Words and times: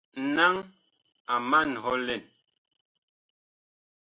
Naŋ 0.35 0.53
a 1.33 1.35
man 1.49 1.69
hɔ 1.83 1.93
lɛn. 2.05 2.21